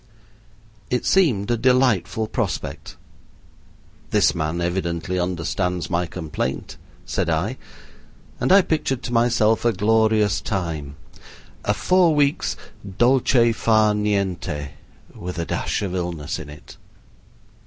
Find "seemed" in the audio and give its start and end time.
1.05-1.51